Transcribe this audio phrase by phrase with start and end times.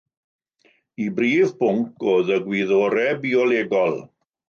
[1.01, 3.99] Ei brif bwnc oedd Y Gwyddorau Biolegol.